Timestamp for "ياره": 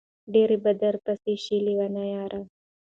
2.15-2.41